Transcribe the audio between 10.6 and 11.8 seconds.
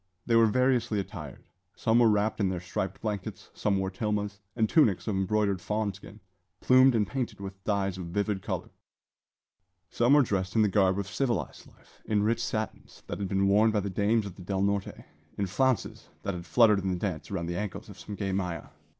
the garb of civilised